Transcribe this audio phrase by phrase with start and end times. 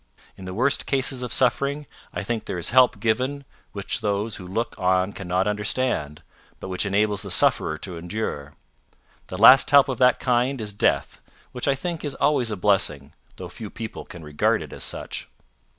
[0.35, 4.47] In the worst cases of suffering, I think there is help given which those who
[4.47, 6.23] look on cannot understand,
[6.59, 8.55] but which enables the sufferer to endure.
[9.27, 13.13] The last help of that kind is death, which I think is always a blessing,
[13.35, 15.29] though few people can regard it as such."